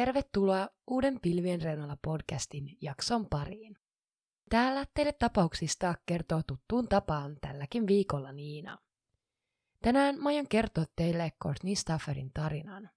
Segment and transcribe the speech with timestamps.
[0.00, 3.76] Tervetuloa uuden Pilvien reunalla podcastin jakson pariin.
[4.50, 8.78] Täällä teille tapauksista kertoo tuttuun tapaan tälläkin viikolla Niina.
[9.82, 12.90] Tänään mä aion kertoa teille Courtney Stafferin tarinan.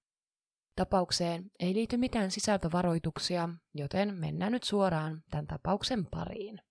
[0.75, 6.61] Tapaukseen ei liity mitään sisältövaroituksia, joten mennään nyt suoraan tämän tapauksen pariin.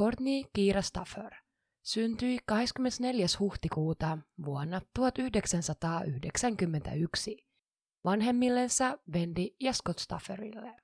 [0.00, 1.34] Courtney Kiira Staffer
[1.82, 3.26] syntyi 24.
[3.40, 7.53] huhtikuuta vuonna 1991
[8.04, 10.76] vanhemmillensa Wendy ja Scott Stafferille.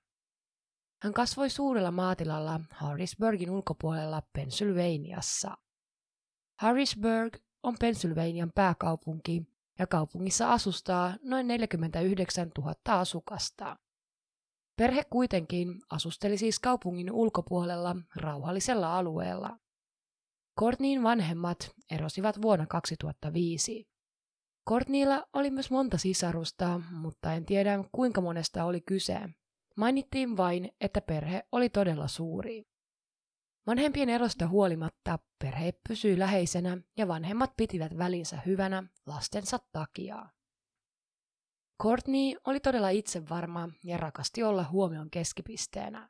[1.02, 5.56] Hän kasvoi suurella maatilalla Harrisburgin ulkopuolella Pennsylvaniassa.
[6.60, 9.42] Harrisburg on Pennsylvanian pääkaupunki
[9.78, 13.76] ja kaupungissa asustaa noin 49 000 asukasta.
[14.76, 19.58] Perhe kuitenkin asusteli siis kaupungin ulkopuolella rauhallisella alueella.
[20.60, 23.88] Courtneyin vanhemmat erosivat vuonna 2005.
[24.70, 29.20] Courtneylla oli myös monta sisarusta, mutta en tiedä kuinka monesta oli kyse.
[29.76, 32.66] Mainittiin vain, että perhe oli todella suuri.
[33.66, 40.26] Vanhempien erosta huolimatta perhe pysyi läheisenä ja vanhemmat pitivät välinsä hyvänä lastensa takia.
[41.82, 46.08] Courtney oli todella itsevarma ja rakasti olla huomion keskipisteenä.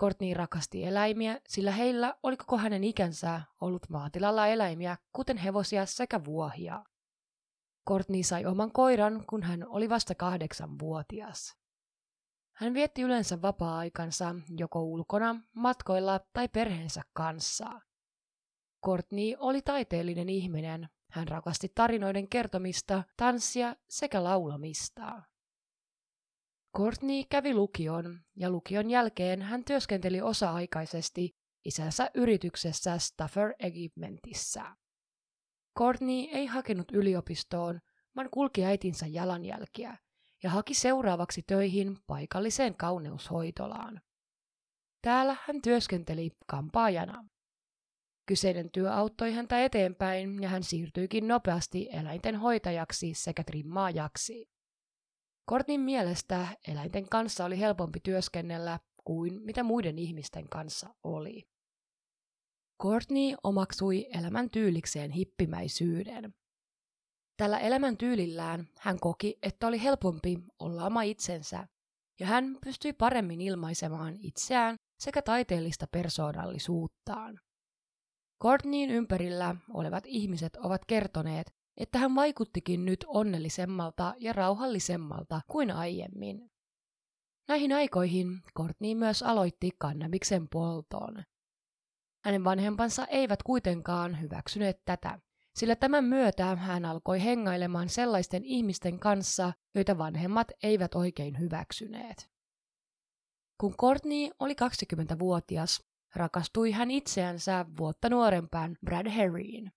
[0.00, 6.24] Courtney rakasti eläimiä, sillä heillä oli koko hänen ikänsä ollut maatilalla eläimiä, kuten hevosia sekä
[6.24, 6.84] vuohia.
[7.88, 11.56] Courtney sai oman koiran, kun hän oli vasta kahdeksanvuotias.
[12.56, 17.80] Hän vietti yleensä vapaa-aikansa joko ulkona, matkoilla tai perheensä kanssa.
[18.84, 20.88] Courtney oli taiteellinen ihminen.
[21.12, 25.22] Hän rakasti tarinoiden kertomista, tanssia sekä laulamista.
[26.76, 34.76] Courtney kävi lukion ja lukion jälkeen hän työskenteli osa-aikaisesti isänsä yrityksessä Staffer Equipmentissa.
[35.78, 37.80] Courtney ei hakenut yliopistoon,
[38.16, 39.96] vaan kulki äitinsä jalanjälkiä
[40.42, 44.00] ja haki seuraavaksi töihin paikalliseen kauneushoitolaan.
[45.02, 47.24] Täällä hän työskenteli kampaajana.
[48.26, 54.48] Kyseinen työ auttoi häntä eteenpäin ja hän siirtyikin nopeasti eläinten hoitajaksi sekä trimmaajaksi.
[55.44, 61.42] Kortin mielestä eläinten kanssa oli helpompi työskennellä kuin mitä muiden ihmisten kanssa oli.
[62.82, 66.34] Courtney omaksui elämän tyylikseen hippimäisyyden.
[67.36, 71.68] Tällä elämäntyylillään hän koki, että oli helpompi olla oma itsensä,
[72.20, 77.40] ja hän pystyi paremmin ilmaisemaan itseään sekä taiteellista persoonallisuuttaan.
[78.42, 86.50] Courtneyin ympärillä olevat ihmiset ovat kertoneet, että hän vaikuttikin nyt onnellisemmalta ja rauhallisemmalta kuin aiemmin.
[87.48, 91.24] Näihin aikoihin Courtney myös aloitti kannabiksen polton.
[92.26, 95.18] Hänen vanhempansa eivät kuitenkaan hyväksyneet tätä,
[95.56, 102.30] sillä tämän myötä hän alkoi hengailemaan sellaisten ihmisten kanssa, joita vanhemmat eivät oikein hyväksyneet.
[103.60, 105.82] Kun Courtney oli 20-vuotias,
[106.14, 109.72] rakastui hän itseänsä vuotta nuorempään Brad Harryin.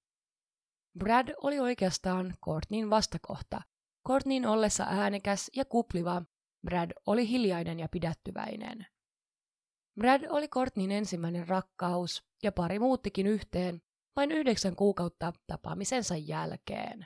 [0.99, 3.61] Brad oli oikeastaan Courtneyn vastakohta.
[4.07, 6.21] Courtneyn ollessa äänekäs ja kupliva,
[6.65, 8.85] Brad oli hiljainen ja pidättyväinen.
[9.99, 13.81] Brad oli Courtneyn ensimmäinen rakkaus, ja pari muuttikin yhteen
[14.15, 17.05] vain yhdeksän kuukautta tapaamisensa jälkeen.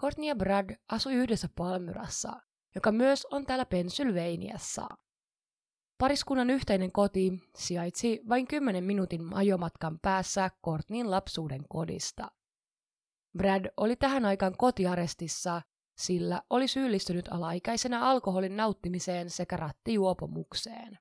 [0.00, 2.32] Courtney ja Brad asui yhdessä Palmyrassa,
[2.74, 4.88] joka myös on täällä Pennsylvaniassa.
[5.98, 12.30] Pariskunnan yhteinen koti sijaitsi vain 10 minuutin ajomatkan päässä Courtneyn lapsuuden kodista.
[13.38, 15.62] Brad oli tähän aikaan kotiarestissa,
[15.98, 20.98] sillä oli syyllistynyt alaikäisenä alkoholin nauttimiseen sekä rattijuopomukseen.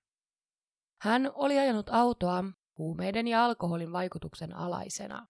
[1.02, 2.44] Hän oli ajanut autoa
[2.78, 5.28] huumeiden ja alkoholin vaikutuksen alaisena.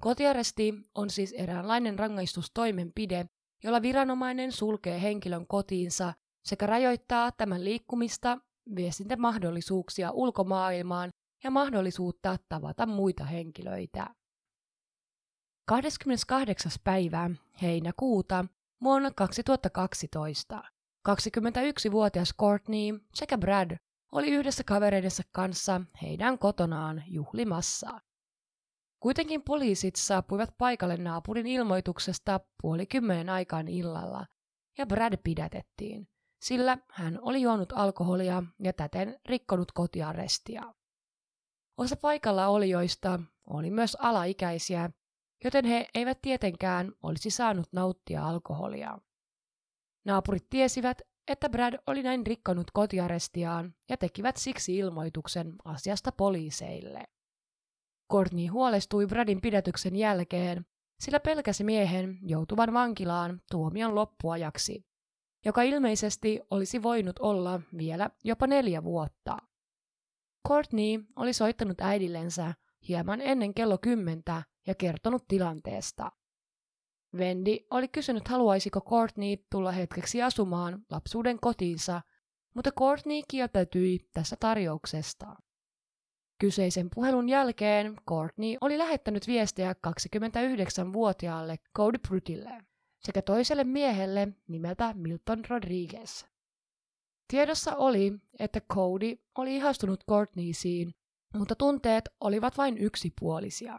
[0.00, 3.26] Kotiaresti on siis eräänlainen rangaistustoimenpide,
[3.64, 8.38] jolla viranomainen sulkee henkilön kotiinsa sekä rajoittaa tämän liikkumista,
[8.76, 11.10] viestintämahdollisuuksia ulkomaailmaan
[11.44, 14.14] ja mahdollisuutta tavata muita henkilöitä.
[15.66, 16.72] 28.
[16.84, 17.30] päivä
[17.62, 18.44] heinäkuuta
[18.82, 20.62] vuonna 2012
[21.08, 23.76] 21-vuotias Courtney sekä Brad
[24.12, 28.00] oli yhdessä kavereidensa kanssa heidän kotonaan juhlimassa.
[29.00, 34.26] Kuitenkin poliisit saapuivat paikalle naapurin ilmoituksesta puoli kymmenen aikaan illalla,
[34.78, 36.08] ja Brad pidätettiin,
[36.42, 40.74] sillä hän oli juonut alkoholia ja täten rikkonut kotiarestia.
[41.76, 44.90] Osa paikalla olijoista oli myös alaikäisiä,
[45.44, 48.98] joten he eivät tietenkään olisi saanut nauttia alkoholia.
[50.04, 57.04] Naapurit tiesivät, että Brad oli näin rikkonut kotiarestiaan ja tekivät siksi ilmoituksen asiasta poliiseille.
[58.12, 60.66] Courtney huolestui Bradin pidätyksen jälkeen,
[61.00, 64.86] sillä pelkäsi miehen joutuvan vankilaan tuomion loppuajaksi,
[65.44, 69.36] joka ilmeisesti olisi voinut olla vielä jopa neljä vuotta.
[70.48, 72.54] Courtney oli soittanut äidillensä
[72.88, 76.12] hieman ennen kello kymmentä ja kertonut tilanteesta.
[77.14, 82.00] Wendy oli kysynyt, haluaisiko Courtney tulla hetkeksi asumaan lapsuuden kotiinsa,
[82.54, 85.36] mutta Courtney kieltäytyi tässä tarjouksesta.
[86.40, 92.50] Kyseisen puhelun jälkeen Courtney oli lähettänyt viestejä 29-vuotiaalle Cody Brutille
[93.00, 96.24] sekä toiselle miehelle nimeltä Milton Rodriguez.
[97.28, 100.94] Tiedossa oli, että Cody oli ihastunut Courtneysiin,
[101.34, 103.78] mutta tunteet olivat vain yksipuolisia.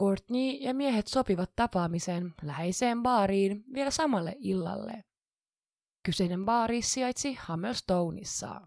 [0.00, 5.04] Courtney ja miehet sopivat tapaamisen läheiseen baariin vielä samalle illalle.
[6.06, 8.60] Kyseinen baari sijaitsi Hammerstoneissa.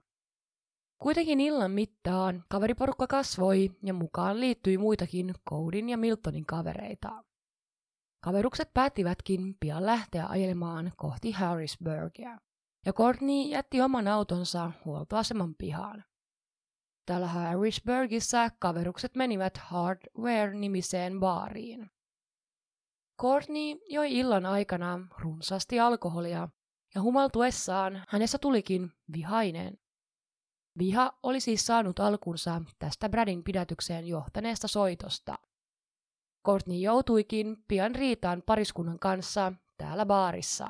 [0.97, 7.23] Kuitenkin illan mittaan kaveriporukka kasvoi ja mukaan liittyi muitakin Codin ja Miltonin kavereita.
[8.23, 12.37] Kaverukset päättivätkin pian lähteä ajelemaan kohti Harrisburgia,
[12.85, 16.03] ja Courtney jätti oman autonsa huoltoaseman pihaan.
[17.05, 21.91] Täällä Harrisburgissa kaverukset menivät Hardware-nimiseen baariin.
[23.21, 26.49] Courtney joi illan aikana runsaasti alkoholia,
[26.95, 29.77] ja humaltuessaan hänessä tulikin vihainen.
[30.77, 35.35] Viha oli siis saanut alkunsa tästä Bradin pidätykseen johtaneesta soitosta.
[36.45, 40.67] Courtney joutuikin pian riitaan pariskunnan kanssa täällä baarissa.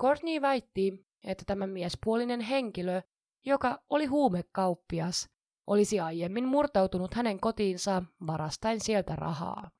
[0.00, 3.02] Courtney väitti, että tämä miespuolinen henkilö,
[3.46, 5.28] joka oli huumekauppias,
[5.66, 9.70] olisi aiemmin murtautunut hänen kotiinsa varastain sieltä rahaa.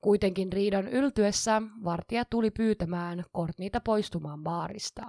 [0.00, 5.02] Kuitenkin riidan yltyessä vartija tuli pyytämään Courtneyta poistumaan baarista.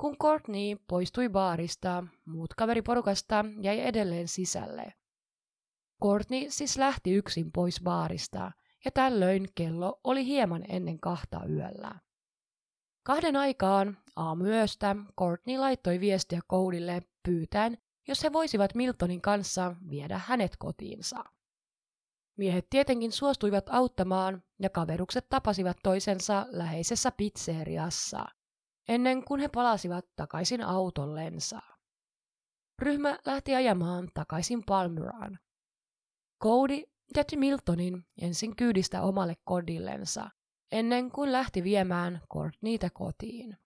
[0.00, 4.92] Kun Courtney poistui baarista, muut kaveriporukasta jäi edelleen sisälle.
[6.02, 8.52] Courtney siis lähti yksin pois baarista,
[8.84, 12.00] ja tällöin kello oli hieman ennen kahta yöllä.
[13.08, 17.78] Kahden aikaan aamuyöstä Courtney laittoi viestiä Coudille pyytäen,
[18.08, 21.24] jos he voisivat Miltonin kanssa viedä hänet kotiinsa.
[22.36, 28.24] Miehet tietenkin suostuivat auttamaan ja kaverukset tapasivat toisensa läheisessä pizzeriassa,
[28.88, 31.60] ennen kuin he palasivat takaisin autollensa.
[32.78, 35.38] Ryhmä lähti ajamaan takaisin Palmyraan.
[36.42, 36.82] Cody
[37.16, 40.30] jätti Miltonin ensin kyydistä omalle kodillensa,
[40.72, 43.56] ennen kuin lähti viemään Courtneytä kotiin.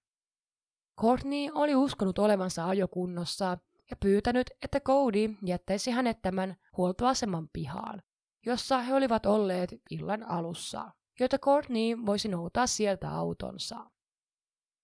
[1.00, 3.58] Courtney oli uskonut olevansa ajokunnossa
[3.90, 8.02] ja pyytänyt, että Cody jättäisi hänet tämän huoltoaseman pihaan,
[8.46, 10.90] jossa he olivat olleet illan alussa,
[11.20, 13.90] jotta Courtney voisi noutaa sieltä autonsa.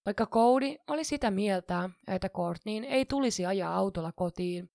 [0.07, 4.71] Vaikka Cody oli sitä mieltä, että Courtneyin ei tulisi ajaa autolla kotiin,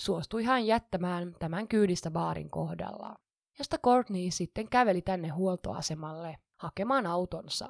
[0.00, 3.16] suostui hän jättämään tämän kyydistä baarin kohdalla,
[3.58, 7.68] josta Courtney sitten käveli tänne huoltoasemalle hakemaan autonsa.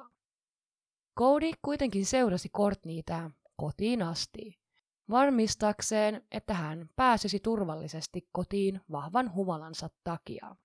[1.19, 4.59] Cody kuitenkin seurasi Courtneytä kotiin asti,
[5.09, 10.55] varmistakseen, että hän pääsisi turvallisesti kotiin vahvan humalansa takia.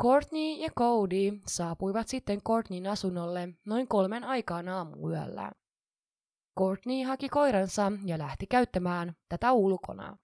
[0.00, 5.52] Courtney ja Cody saapuivat sitten Courtneyn asunnolle noin kolmen aikaan aamuyöllä.
[6.58, 10.16] Courtney haki koiransa ja lähti käyttämään tätä ulkona.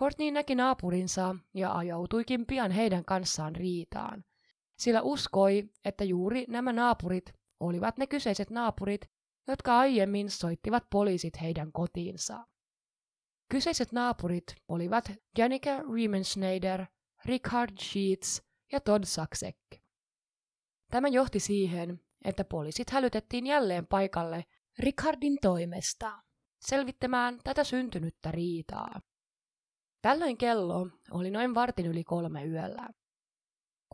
[0.00, 4.24] Courtney näki naapurinsa ja ajautuikin pian heidän kanssaan riitaan,
[4.78, 9.00] sillä uskoi, että juuri nämä naapurit olivat ne kyseiset naapurit,
[9.48, 12.46] jotka aiemmin soittivat poliisit heidän kotiinsa.
[13.50, 16.86] Kyseiset naapurit olivat Janika Riemenschneider,
[17.24, 19.56] Richard Sheets ja Todd Saksek.
[20.90, 24.44] Tämä johti siihen, että poliisit hälytettiin jälleen paikalle
[24.78, 26.22] Richardin toimesta
[26.60, 29.00] selvittämään tätä syntynyttä riitaa.
[30.02, 32.88] Tällöin kello oli noin vartin yli kolme yöllä.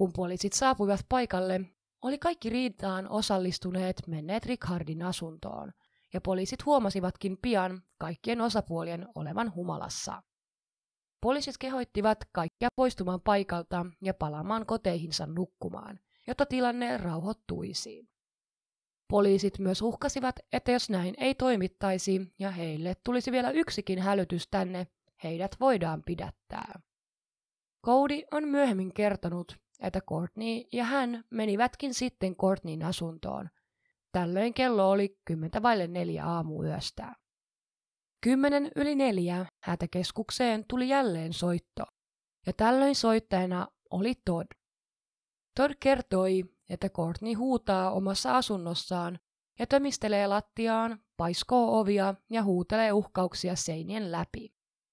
[0.01, 1.61] Kun poliisit saapuivat paikalle,
[2.03, 5.73] oli kaikki riitaan osallistuneet menneet Richardin asuntoon,
[6.13, 10.23] ja poliisit huomasivatkin pian kaikkien osapuolien olevan humalassa.
[11.21, 18.09] Poliisit kehoittivat kaikkia poistumaan paikalta ja palaamaan koteihinsa nukkumaan, jotta tilanne rauhoittuisi.
[19.09, 24.87] Poliisit myös uhkasivat, että jos näin ei toimittaisi ja heille tulisi vielä yksikin hälytys tänne,
[25.25, 26.81] heidät voidaan pidättää.
[27.87, 33.51] Cody on myöhemmin kertonut, että Courtney ja hän menivätkin sitten Courtneyn asuntoon.
[34.13, 37.15] Tällöin kello oli kymmentä vaille neljä aamuyöstä.
[38.21, 41.85] Kymmenen yli neljä hätäkeskukseen tuli jälleen soitto,
[42.47, 44.47] ja tällöin soittajana oli Todd.
[45.57, 49.19] Todd kertoi, että Courtney huutaa omassa asunnossaan
[49.59, 54.53] ja tömistelee lattiaan, paiskoo ovia ja huutelee uhkauksia seinien läpi.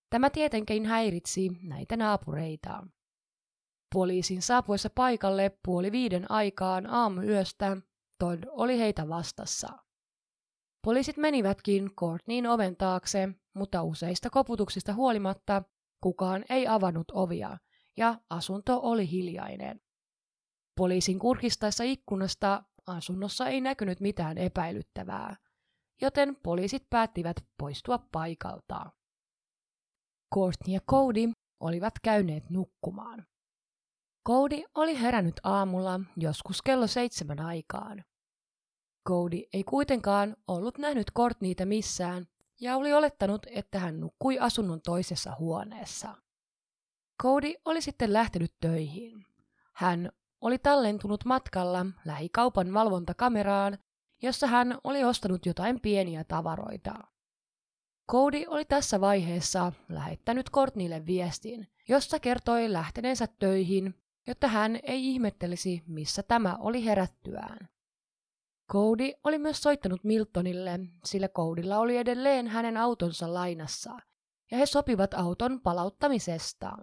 [0.10, 2.88] Tämä tietenkin häiritsi näitä naapureita.
[3.94, 7.78] Poliisin saapuessa paikalle puoli viiden aikaan aamuyöstä
[8.20, 9.68] Todd oli heitä vastassa.
[10.86, 15.64] Poliisit menivätkin Courtneyin oven taakse, mutta useista koputuksista huolimatta
[16.04, 17.58] kukaan ei avannut ovia
[17.98, 19.82] ja asunto oli hiljainen.
[20.78, 25.36] Poliisin kurkistaessa ikkunasta asunnossa ei näkynyt mitään epäilyttävää,
[26.02, 28.92] joten poliisit päättivät poistua paikalta.
[30.36, 33.26] Courtney ja Cody olivat käyneet nukkumaan.
[34.28, 38.04] Cody oli herännyt aamulla joskus kello seitsemän aikaan.
[39.08, 42.28] Cody ei kuitenkaan ollut nähnyt Courtneytä missään
[42.62, 46.16] ja oli olettanut, että hän nukkui asunnon toisessa huoneessa.
[47.24, 49.26] Cody oli sitten lähtenyt töihin.
[49.74, 53.78] Hän oli tallentunut matkalla lähikaupan valvontakameraan,
[54.22, 56.94] jossa hän oli ostanut jotain pieniä tavaroita.
[58.12, 63.96] Cody oli tässä vaiheessa lähettänyt Courtneylle viestin, jossa kertoi lähteneensä töihin,
[64.28, 67.70] jotta hän ei ihmettelisi, missä tämä oli herättyään.
[68.72, 74.00] Cody oli myös soittanut Miltonille, sillä Codylla oli edelleen hänen autonsa lainassa,
[74.52, 76.78] ja he sopivat auton palauttamisesta.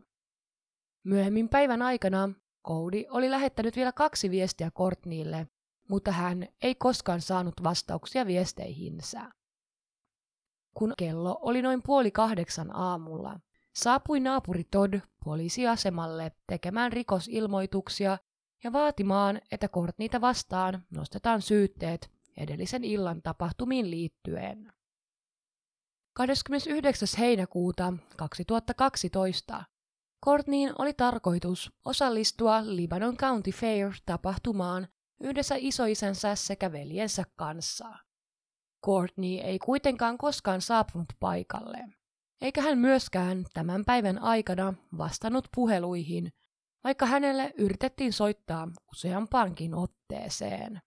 [1.04, 2.30] Myöhemmin päivän aikana
[2.66, 5.48] Cody oli lähettänyt vielä kaksi viestiä Courtneylle,
[5.88, 9.30] mutta hän ei koskaan saanut vastauksia viesteihinsä.
[10.74, 13.40] Kun kello oli noin puoli kahdeksan aamulla,
[13.74, 18.18] saapui naapuri Todd poliisiasemalle tekemään rikosilmoituksia
[18.64, 24.72] ja vaatimaan, että Courtneyta vastaan nostetaan syytteet edellisen illan tapahtumiin liittyen.
[26.14, 27.08] 29.
[27.18, 29.64] heinäkuuta 2012
[30.24, 34.88] Courtneyin oli tarkoitus osallistua Libanon County Fair-tapahtumaan
[35.20, 37.88] yhdessä isoisänsä sekä veljensä kanssa.
[38.84, 41.78] Courtney ei kuitenkaan koskaan saapunut paikalle,
[42.40, 46.32] eikä hän myöskään tämän päivän aikana vastannut puheluihin,
[46.84, 50.80] vaikka hänelle yritettiin soittaa useampaankin otteeseen.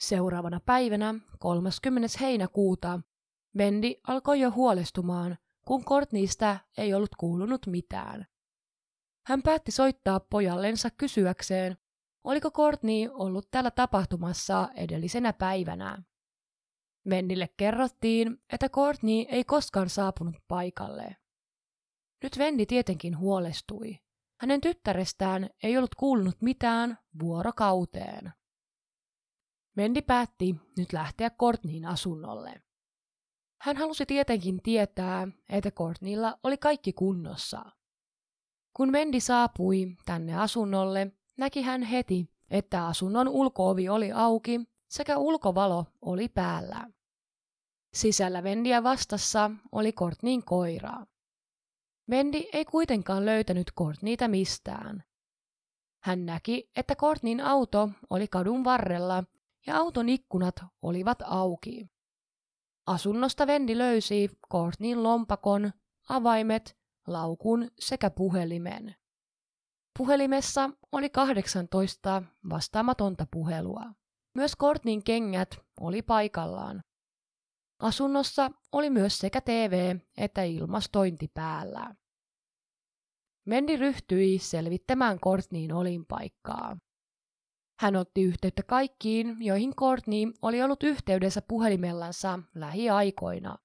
[0.00, 2.08] Seuraavana päivänä, 30.
[2.20, 3.00] heinäkuuta,
[3.56, 8.26] Wendy alkoi jo huolestumaan, kun Courtneystä ei ollut kuulunut mitään.
[9.26, 11.76] Hän päätti soittaa pojallensa kysyäkseen,
[12.24, 16.02] oliko Courtney ollut täällä tapahtumassa edellisenä päivänä.
[17.10, 21.16] Vendille kerrottiin, että Courtney ei koskaan saapunut paikalle.
[22.22, 23.98] Nyt Vendi tietenkin huolestui.
[24.40, 28.32] Hänen tyttärestään ei ollut kuulunut mitään vuorokauteen.
[29.76, 32.62] Vendi päätti nyt lähteä Courtneyin asunnolle.
[33.60, 37.64] Hän halusi tietenkin tietää, että Courtneylla oli kaikki kunnossa.
[38.76, 45.86] Kun Vendi saapui tänne asunnolle, näki hän heti, että asunnon ulkoovi oli auki sekä ulkovalo
[46.02, 46.90] oli päällä.
[47.98, 51.06] Sisällä Vendiä vastassa oli Courtneyin koiraa.
[52.10, 55.04] Vendi ei kuitenkaan löytänyt Courtneyta mistään.
[56.02, 59.24] Hän näki, että Courtneyin auto oli kadun varrella
[59.66, 61.86] ja auton ikkunat olivat auki.
[62.86, 65.72] Asunnosta Vendi löysi Courtneyin lompakon,
[66.08, 66.76] avaimet,
[67.06, 68.94] laukun sekä puhelimen.
[69.98, 73.82] Puhelimessa oli 18 vastaamatonta puhelua.
[74.34, 76.82] Myös Courtneyin kengät oli paikallaan.
[77.78, 81.94] Asunnossa oli myös sekä TV että ilmastointi päällä.
[83.44, 86.76] Mendi ryhtyi selvittämään Courtneyin olinpaikkaa.
[87.80, 93.58] Hän otti yhteyttä kaikkiin, joihin Courtney oli ollut yhteydessä puhelimellansa lähiaikoina.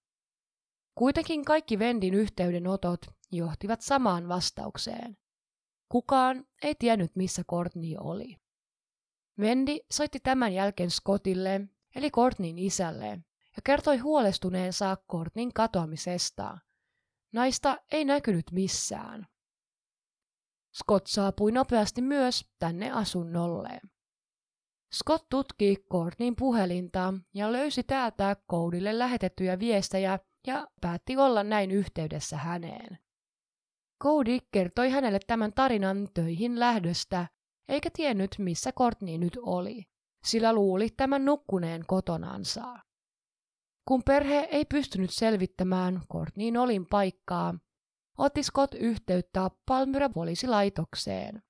[0.96, 3.02] Kuitenkin kaikki Vendin yhteydenotot
[3.32, 5.18] johtivat samaan vastaukseen.
[5.90, 8.38] Kukaan ei tiennyt, missä Courtney oli.
[9.40, 11.62] Vendi soitti tämän jälkeen Scottille,
[11.96, 13.20] eli Courtneyin isälle,
[13.56, 16.58] ja kertoi huolestuneensa Courtneyin katoamisesta.
[17.34, 19.28] Naista ei näkynyt missään.
[20.78, 23.82] Scott saapui nopeasti myös tänne asunnolle.
[24.96, 32.38] Scott tutki Courtneyin puhelinta ja löysi täältä Codylle lähetettyjä viestejä ja päätti olla näin yhteydessä
[32.38, 32.98] häneen.
[34.04, 37.28] Cody kertoi hänelle tämän tarinan töihin lähdöstä,
[37.70, 39.84] eikä tiennyt missä Courtney nyt oli,
[40.26, 42.80] sillä luuli tämän nukkuneen kotonansa.
[43.86, 47.56] Kun perhe ei pystynyt selvittämään Courtneyin olin paikkaa,
[48.18, 51.44] otti Scott yhteyttä Palmyra poliisilaitokseen.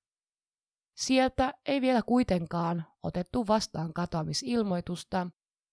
[0.96, 5.26] Sieltä ei vielä kuitenkaan otettu vastaan katoamisilmoitusta,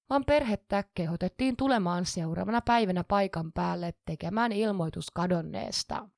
[0.09, 6.09] vaan perhettä kehotettiin tulemaan seuraavana päivänä paikan päälle tekemään ilmoitus kadonneesta.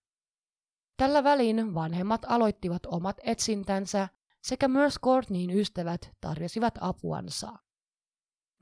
[0.98, 4.08] Tällä välin vanhemmat aloittivat omat etsintänsä
[4.44, 7.54] sekä myös Courtneyin ystävät tarjosivat apuansa.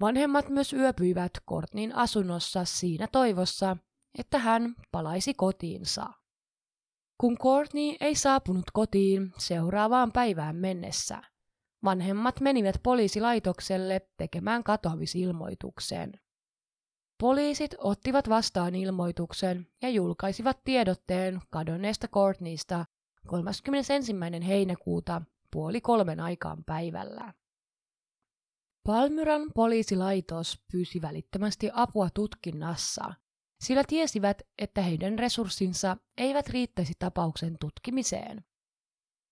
[0.02, 3.78] Vanhemmat myös yöpyivät Courtneyin asunnossa siinä toivossa,
[4.18, 6.10] että hän palaisi kotiinsa.
[7.18, 11.22] Kun Courtney ei saapunut kotiin seuraavaan päivään mennessä,
[11.84, 16.12] vanhemmat menivät poliisilaitokselle tekemään katoamisilmoituksen.
[17.18, 22.86] Poliisit ottivat vastaan ilmoituksen ja julkaisivat tiedotteen kadonneesta Courtneysta
[23.28, 24.16] 31.
[24.48, 27.34] heinäkuuta puoli kolmen aikaan päivällä.
[28.88, 33.14] Palmyran poliisilaitos pyysi välittömästi apua tutkinnassa,
[33.64, 38.46] sillä tiesivät, että heidän resurssinsa eivät riittäisi tapauksen tutkimiseen.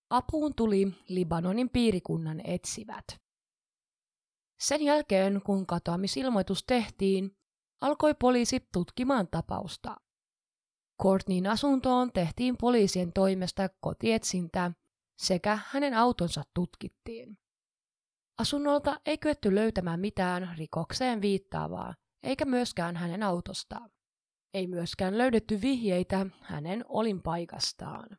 [0.10, 3.06] Apuun tuli Libanonin piirikunnan etsivät.
[4.60, 7.38] Sen jälkeen, kun katoamisilmoitus tehtiin,
[7.82, 9.96] alkoi poliisi tutkimaan tapausta.
[11.01, 14.72] Courtneyin asuntoon tehtiin poliisien toimesta kotietsintä
[15.18, 17.38] sekä hänen autonsa tutkittiin.
[18.39, 23.91] Asunnolta ei kyetty löytämään mitään rikokseen viittaavaa, eikä myöskään hänen autostaan.
[24.53, 28.17] Ei myöskään löydetty vihjeitä hänen olinpaikastaan.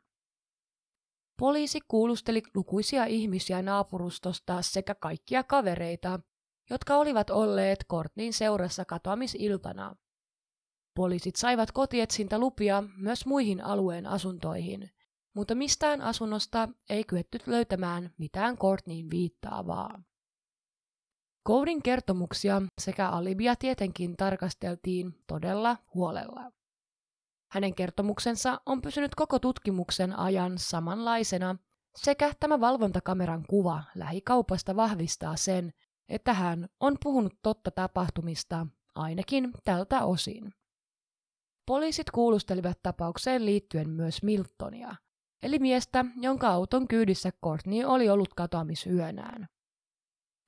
[1.39, 6.21] Poliisi kuulusteli lukuisia ihmisiä naapurustosta sekä kaikkia kavereita,
[6.71, 9.97] jotka olivat olleet Kortnin seurassa katoamisiltana.
[10.97, 14.91] Poliisit saivat kotietsintälupia myös muihin alueen asuntoihin,
[15.35, 20.10] mutta mistään asunnosta ei kyetty löytämään mitään Courtneyin viittaavaa.
[21.49, 26.51] Coudin kertomuksia sekä alibia tietenkin tarkasteltiin todella huolella.
[27.53, 31.57] Hänen kertomuksensa on pysynyt koko tutkimuksen ajan samanlaisena,
[31.97, 35.73] sekä tämä valvontakameran kuva lähikaupasta vahvistaa sen,
[36.09, 40.55] että hän on puhunut totta tapahtumista, ainakin tältä osin.
[41.67, 44.95] Poliisit kuulustelivat tapaukseen liittyen myös Miltonia,
[45.43, 49.49] eli miestä, jonka auton kyydissä Courtney oli ollut katoamisyönään.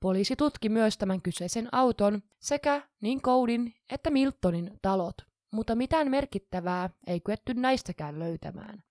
[0.02, 5.14] Poliisi tutki myös tämän kyseisen auton sekä niin Coudin että Miltonin talot,
[5.50, 8.82] mutta mitään merkittävää ei kyetty näistäkään löytämään.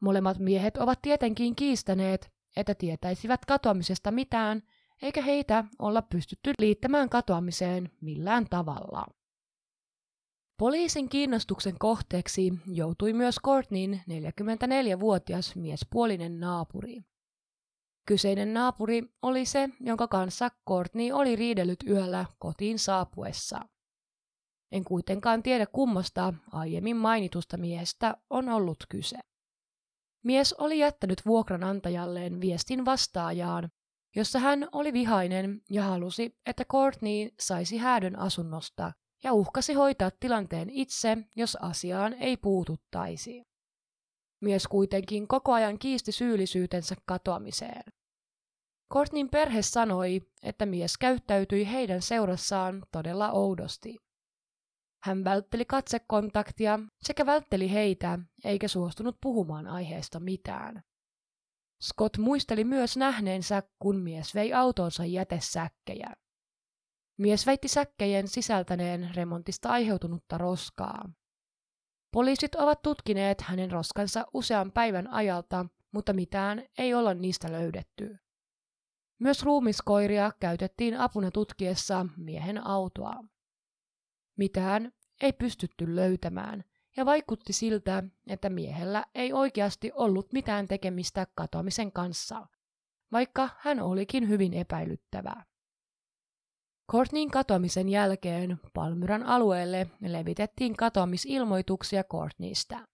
[0.00, 4.62] Molemmat miehet ovat tietenkin kiistäneet, että tietäisivät katoamisesta mitään,
[5.02, 9.06] eikä heitä olla pystytty liittämään katoamiseen millään tavalla.
[10.58, 17.04] Poliisin kiinnostuksen kohteeksi joutui myös Courtneyn 44-vuotias miespuolinen naapuri.
[18.06, 23.60] Kyseinen naapuri oli se, jonka kanssa Courtney oli riidellyt yöllä kotiin saapuessa.
[24.72, 29.16] En kuitenkaan tiedä kummasta aiemmin mainitusta miehestä on ollut kyse.
[30.24, 33.68] Mies oli jättänyt vuokranantajalleen viestin vastaajaan,
[34.16, 38.92] jossa hän oli vihainen ja halusi, että Courtney saisi häädön asunnosta
[39.24, 43.42] ja uhkasi hoitaa tilanteen itse, jos asiaan ei puututtaisi.
[44.40, 47.95] Mies kuitenkin koko ajan kiisti syyllisyytensä katoamiseen.
[48.92, 53.96] Courtneyn perhe sanoi, että mies käyttäytyi heidän seurassaan todella oudosti.
[55.02, 60.82] Hän vältteli katsekontaktia sekä vältteli heitä, eikä suostunut puhumaan aiheesta mitään.
[61.82, 66.12] Scott muisteli myös nähneensä, kun mies vei autonsa jätesäkkejä.
[67.18, 71.12] Mies väitti säkkejen sisältäneen remontista aiheutunutta roskaa.
[72.12, 78.25] Poliisit ovat tutkineet hänen roskansa usean päivän ajalta, mutta mitään ei olla niistä löydetty.
[79.18, 83.24] Myös ruumiskoiria käytettiin apuna tutkiessa miehen autoa.
[84.36, 86.64] Mitään ei pystytty löytämään,
[86.96, 92.46] ja vaikutti siltä, että miehellä ei oikeasti ollut mitään tekemistä katoamisen kanssa,
[93.12, 95.44] vaikka hän olikin hyvin epäilyttävää.
[96.92, 102.86] Courtneyn katoamisen jälkeen Palmyran alueelle levitettiin katoamisilmoituksia Courtneystä.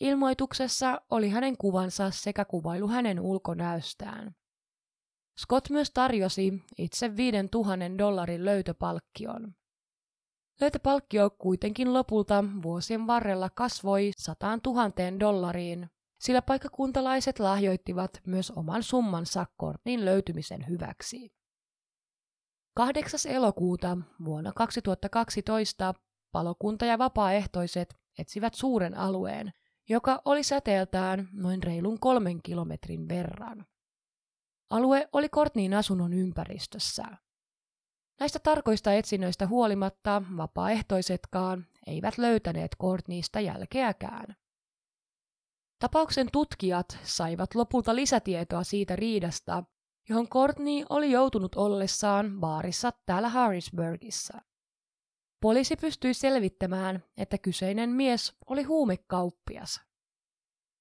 [0.00, 4.34] Ilmoituksessa oli hänen kuvansa sekä kuvailu hänen ulkonäöstään.
[5.38, 9.54] Scott myös tarjosi itse 5000 dollarin löytöpalkkion.
[10.60, 19.46] Löytöpalkkio kuitenkin lopulta vuosien varrella kasvoi 100 000 dollariin, sillä paikkakuntalaiset lahjoittivat myös oman summansa
[19.60, 21.32] Courtneyn löytymisen hyväksi.
[22.74, 23.20] 8.
[23.32, 25.94] elokuuta vuonna 2012
[26.32, 29.52] palokunta ja vapaaehtoiset etsivät suuren alueen,
[29.88, 33.66] joka oli säteeltään noin reilun kolmen kilometrin verran.
[34.70, 37.04] Alue oli Kortniin asunnon ympäristössä.
[38.20, 44.36] Näistä tarkoista etsinnöistä huolimatta vapaaehtoisetkaan eivät löytäneet Kortniista jälkeäkään.
[45.78, 49.64] Tapauksen tutkijat saivat lopulta lisätietoa siitä riidasta,
[50.08, 54.38] johon Courtney oli joutunut ollessaan baarissa täällä Harrisburgissa.
[55.40, 59.80] Poliisi pystyi selvittämään, että kyseinen mies oli huumekauppias.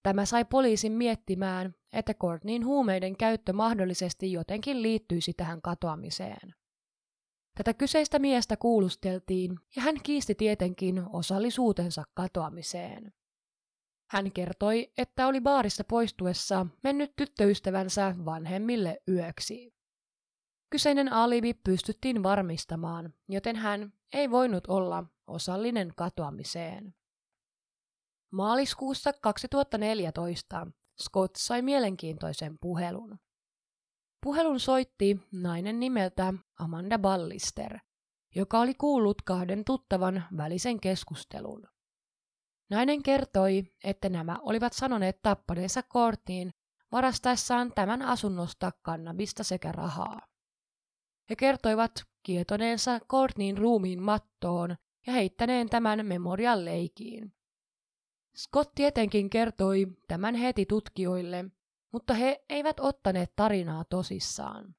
[0.04, 6.56] Tämä sai poliisin miettimään, että Courtneyn huumeiden käyttö mahdollisesti jotenkin liittyisi tähän katoamiseen.
[7.58, 13.14] Tätä kyseistä miestä kuulusteltiin ja hän kiisti tietenkin osallisuutensa katoamiseen.
[14.12, 19.74] Hän kertoi, että oli baarista poistuessa mennyt tyttöystävänsä vanhemmille yöksi.
[20.70, 26.96] Kyseinen alibi pystyttiin varmistamaan, joten hän ei voinut olla osallinen katoamiseen.
[28.32, 30.68] Maaliskuussa 2014
[31.02, 33.20] Scott sai mielenkiintoisen puhelun.
[34.24, 37.80] Puhelun soitti nainen nimeltä Amanda Ballister,
[38.36, 41.68] joka oli kuullut kahden tuttavan välisen keskustelun.
[42.70, 46.54] Nainen kertoi, että nämä olivat sanoneet tappaneensa korttiin
[46.92, 50.22] varastaessaan tämän asunnosta kannabista sekä rahaa.
[51.30, 51.92] He kertoivat
[52.24, 54.76] kietoneensa Courtneyin ruumiin mattoon
[55.08, 57.37] ja heittäneen tämän memorial leikiin.
[58.38, 61.46] Scott tietenkin kertoi tämän heti tutkijoille,
[61.94, 64.76] mutta he eivät ottaneet tarinaa tosissaan.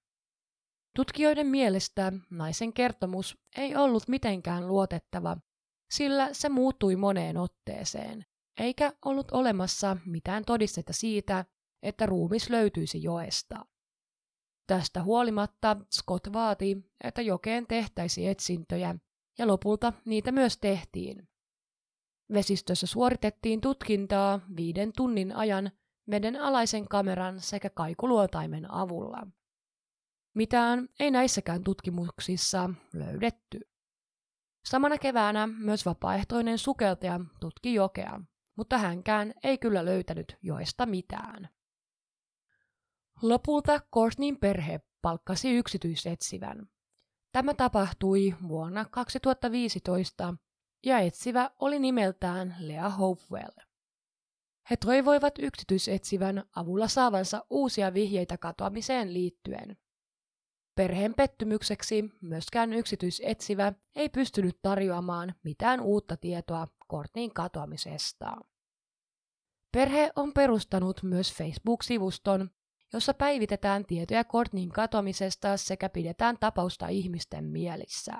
[0.96, 5.36] Tutkijoiden mielestä naisen kertomus ei ollut mitenkään luotettava,
[5.90, 8.24] sillä se muuttui moneen otteeseen,
[8.60, 11.44] eikä ollut olemassa mitään todistetta siitä,
[11.82, 13.66] että ruumis löytyisi joesta.
[14.66, 18.94] Tästä huolimatta Scott vaati, että jokeen tehtäisi etsintöjä,
[19.38, 21.28] ja lopulta niitä myös tehtiin.
[22.32, 25.70] Vesistössä suoritettiin tutkintaa viiden tunnin ajan
[26.10, 29.26] veden alaisen kameran sekä kaikuluotaimen avulla.
[30.34, 33.60] Mitään ei näissäkään tutkimuksissa löydetty.
[34.64, 38.20] Samana keväänä myös vapaaehtoinen sukeltaja tutki jokea,
[38.56, 41.48] mutta hänkään ei kyllä löytänyt joesta mitään.
[43.22, 46.68] Lopulta Courtneyn perhe palkkasi yksityisetsivän.
[47.32, 50.34] Tämä tapahtui vuonna 2015
[50.86, 53.50] ja etsivä oli nimeltään Lea Hopewell.
[54.70, 59.76] He toivoivat yksityisetsivän avulla saavansa uusia vihjeitä katoamiseen liittyen.
[60.74, 68.36] Perheen pettymykseksi myöskään yksityisetsivä ei pystynyt tarjoamaan mitään uutta tietoa Courtneyn katoamisesta.
[69.72, 72.50] Perhe on perustanut myös Facebook-sivuston,
[72.92, 78.12] jossa päivitetään tietoja Courtneyn katoamisesta sekä pidetään tapausta ihmisten mielissä.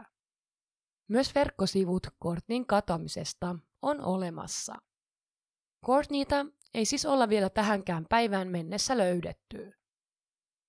[1.09, 4.75] Myös verkkosivut Courtneyn katoamisesta on olemassa.
[5.87, 9.73] Courtneyta ei siis olla vielä tähänkään päivään mennessä löydetty.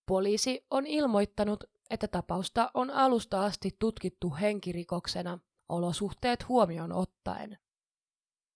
[0.05, 7.57] Poliisi on ilmoittanut, että tapausta on alusta asti tutkittu henkirikoksena olosuhteet huomioon ottaen.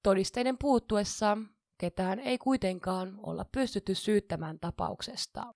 [0.04, 1.38] Todisteiden puuttuessa
[1.78, 5.54] ketään ei kuitenkaan olla pystytty syyttämään tapauksesta.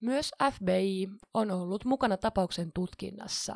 [0.00, 3.54] Myös FBI on ollut mukana tapauksen tutkinnassa.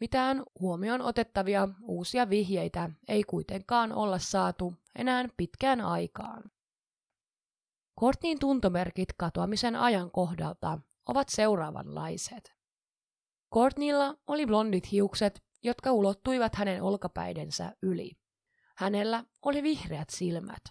[0.00, 6.50] Mitään huomioon otettavia uusia vihjeitä ei kuitenkaan olla saatu enää pitkään aikaan.
[7.94, 12.52] Kortin tuntomerkit katoamisen ajan kohdalta ovat seuraavanlaiset.
[13.54, 18.10] Courtneylla oli blondit hiukset, jotka ulottuivat hänen olkapäidensä yli.
[18.76, 20.62] Hänellä oli vihreät silmät.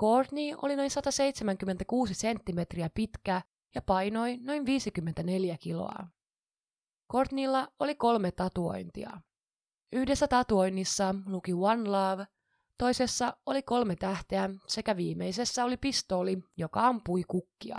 [0.00, 3.42] Courtney oli noin 176 senttimetriä pitkä
[3.74, 6.06] ja painoi noin 54 kiloa.
[7.12, 9.20] Courtneylla oli kolme tatuointia.
[9.92, 12.26] Yhdessä tatuoinnissa luki One Love,
[12.78, 17.78] toisessa oli kolme tähteä sekä viimeisessä oli pistooli, joka ampui kukkia.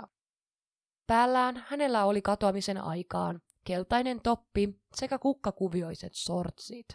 [1.06, 6.86] Päällään hänellä oli katoamisen aikaan keltainen toppi sekä kukkakuvioiset sortsit.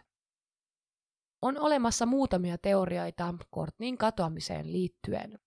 [1.41, 5.39] On olemassa muutamia teorioita Kortnin katoamiseen liittyen.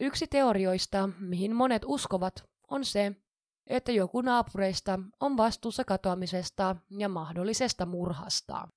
[0.00, 2.34] Yksi teorioista, mihin monet uskovat,
[2.68, 3.16] on se,
[3.66, 8.68] että joku naapureista on vastuussa katoamisesta ja mahdollisesta murhasta.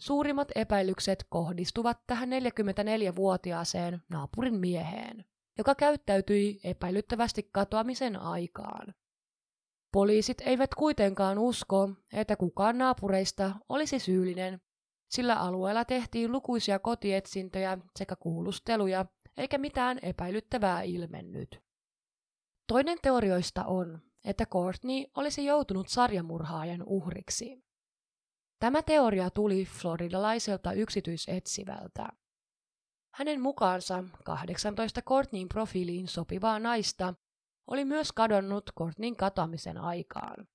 [0.00, 5.24] Suurimmat epäilykset kohdistuvat tähän 44-vuotiaaseen naapurin mieheen,
[5.58, 8.94] joka käyttäytyi epäilyttävästi katoamisen aikaan.
[9.92, 14.60] Poliisit eivät kuitenkaan usko, että kukaan naapureista olisi syyllinen,
[15.10, 21.64] sillä alueella tehtiin lukuisia kotietsintöjä sekä kuulusteluja, eikä mitään epäilyttävää ilmennyt.
[22.66, 27.64] Toinen teorioista on, että Courtney olisi joutunut sarjamurhaajan uhriksi.
[28.60, 32.08] Tämä teoria tuli floridalaiselta yksityisetsivältä.
[33.14, 37.14] Hänen mukaansa 18 Courtneyn profiiliin sopivaa naista
[37.66, 40.46] oli myös kadonnut Courtneyn katoamisen aikaan.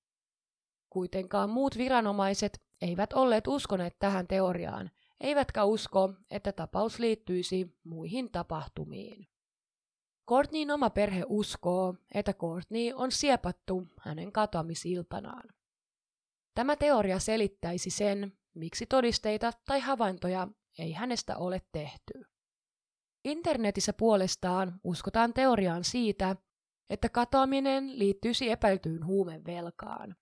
[0.90, 9.29] Kuitenkaan muut viranomaiset eivät olleet uskoneet tähän teoriaan, eivätkä usko, että tapaus liittyisi muihin tapahtumiin.
[10.28, 15.48] Courtneyin oma perhe uskoo, että Courtney on siepattu hänen katoamisiltanaan.
[16.54, 22.12] Tämä teoria selittäisi sen, miksi todisteita tai havaintoja ei hänestä ole tehty.
[23.24, 26.36] Internetissä puolestaan uskotaan teoriaan siitä,
[26.90, 30.16] että katoaminen liittyisi epäiltyyn huumevelkaan.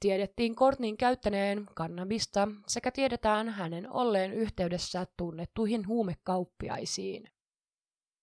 [0.00, 7.33] Tiedettiin Kortnin käyttäneen kannabista sekä tiedetään hänen olleen yhteydessä tunnettuihin huumekauppiaisiin.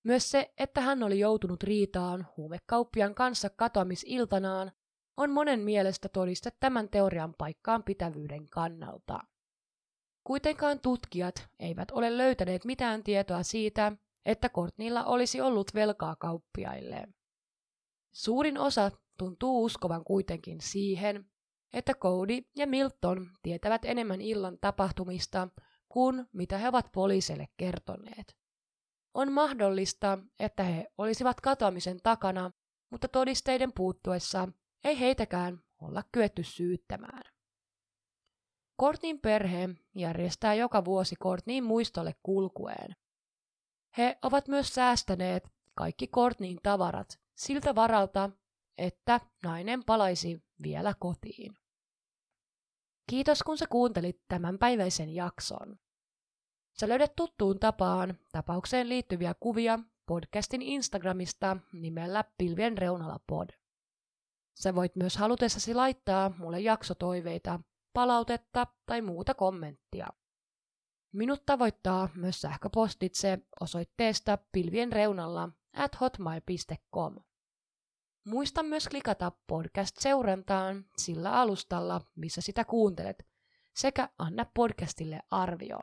[0.03, 4.71] Myös se, että hän oli joutunut riitaan huumekauppian kanssa katoamisiltanaan,
[5.17, 9.19] on monen mielestä todiste tämän teorian paikkaan pitävyyden kannalta.
[10.23, 13.91] Kuitenkaan tutkijat eivät ole löytäneet mitään tietoa siitä,
[14.25, 17.07] että Kortnilla olisi ollut velkaa kauppiaille.
[18.11, 21.25] Suurin osa tuntuu uskovan kuitenkin siihen,
[21.73, 25.47] että Cody ja Milton tietävät enemmän illan tapahtumista
[25.89, 28.40] kuin mitä he ovat poliisille kertoneet.
[29.13, 32.51] On mahdollista, että he olisivat katoamisen takana,
[32.89, 34.47] mutta todisteiden puuttuessa
[34.83, 37.23] ei heitäkään olla kyetty syyttämään.
[38.77, 42.95] Kortnin perhe järjestää joka vuosi Kortnin muistolle kulkueen.
[43.97, 45.43] He ovat myös säästäneet
[45.75, 48.29] kaikki Kortnin tavarat siltä varalta,
[48.77, 51.57] että nainen palaisi vielä kotiin.
[53.09, 55.79] Kiitos kun sä kuuntelit tämän päiväisen jakson.
[56.79, 63.49] Sä löydät tuttuun tapaan tapaukseen liittyviä kuvia podcastin Instagramista nimellä Pilvien reunalla pod.
[64.53, 67.59] Sä voit myös halutessasi laittaa mulle jaksotoiveita,
[67.93, 70.07] palautetta tai muuta kommenttia.
[71.11, 77.15] Minut tavoittaa myös sähköpostitse osoitteesta pilvien reunalla at hotmail.com.
[78.25, 83.27] Muista myös klikata podcast-seurantaan sillä alustalla, missä sitä kuuntelet,
[83.75, 85.79] sekä anna podcastille arvio.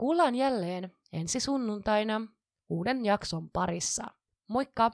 [0.00, 2.20] Kuullaan jälleen ensi sunnuntaina
[2.68, 4.04] uuden jakson parissa.
[4.48, 4.90] Moikka!